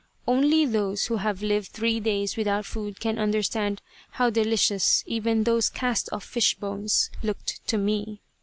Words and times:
Only 0.27 0.65
those 0.65 1.05
who 1.05 1.17
have 1.17 1.43
lived 1.43 1.67
three 1.67 1.99
days 1.99 2.35
without 2.35 2.65
food 2.65 2.99
can 2.99 3.19
understand 3.19 3.83
how 4.13 4.31
delicious 4.31 5.03
even 5.05 5.43
those 5.43 5.69
cast 5.69 6.09
off 6.11 6.23
fish 6.23 6.55
bones 6.55 7.11
looked 7.21 7.61
to 7.67 7.77
me. 7.77 8.19